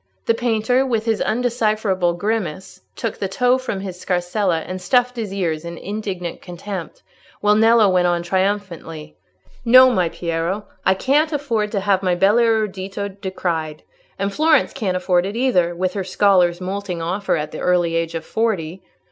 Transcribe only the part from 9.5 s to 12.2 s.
"No, my Piero, I can't afford to have my